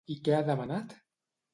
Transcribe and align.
I 0.13 0.15
què 0.27 0.33
ha 0.37 0.39
demanat? 0.47 0.97